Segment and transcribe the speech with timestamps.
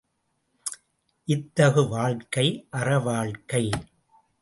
[1.27, 2.67] இத்தகு வாழ்க்கை
[2.71, 3.71] அறவாழ்க்கை.